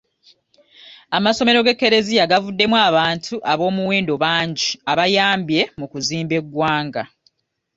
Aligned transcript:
Amasomero 1.17 1.59
g'Eklezia 1.65 2.29
gavuddemu 2.31 2.75
abantu 2.89 3.35
ab'omuwendo 3.51 4.13
bangi 4.23 4.69
abayambye 4.91 5.61
mu 5.79 5.85
kuzimba 5.91 6.33
eggwanga. 6.41 7.03